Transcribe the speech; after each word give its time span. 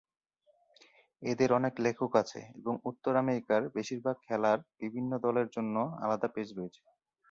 এদের 1.21 1.49
অনেক 1.53 1.73
লেখক 1.85 2.11
আছে 2.21 2.39
এবং 2.59 2.73
উত্তর 2.89 3.13
আমেরিকার 3.15 3.61
বেশিরভাগ 3.77 4.15
খেলার 4.25 4.59
বিভিন্ন 4.81 5.11
দলের 5.25 5.47
জন্য 5.55 5.75
আলাদা 6.03 6.27
পেজ 6.35 6.47
রয়েছে। 6.57 6.81